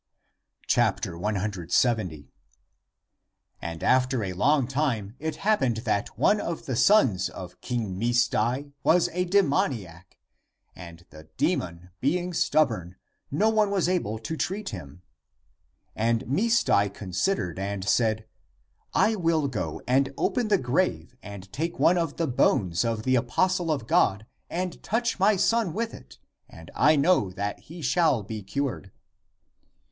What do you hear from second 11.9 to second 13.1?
being stubborn,